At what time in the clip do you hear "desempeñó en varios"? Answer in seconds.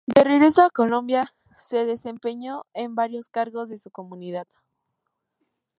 1.85-3.29